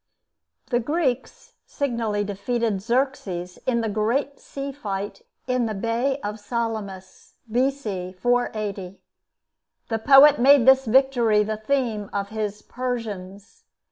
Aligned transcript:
The 0.71 0.79
Greeks 0.79 1.53
signally 1.67 2.23
defeated 2.23 2.81
Xerxes 2.81 3.59
in 3.67 3.81
the 3.81 3.87
great 3.87 4.39
sea 4.39 4.71
fight 4.71 5.21
in 5.45 5.67
the 5.67 5.75
bay 5.75 6.19
of 6.21 6.39
Salamis, 6.39 7.35
B.C. 7.51 8.13
480. 8.13 8.99
The 9.89 9.99
poet 9.99 10.39
made 10.39 10.65
this 10.65 10.85
victory 10.87 11.43
the 11.43 11.55
theme 11.57 12.09
of 12.11 12.29
his 12.29 12.63
'Persians.' 12.63 13.65